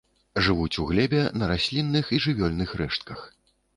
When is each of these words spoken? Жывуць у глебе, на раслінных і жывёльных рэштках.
Жывуць 0.45 0.79
у 0.83 0.85
глебе, 0.91 1.21
на 1.41 1.49
раслінных 1.53 2.05
і 2.17 2.21
жывёльных 2.25 2.69
рэштках. 2.81 3.19